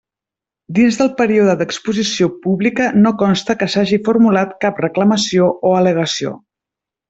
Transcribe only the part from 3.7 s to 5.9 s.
s'hagi formulat cap reclamació o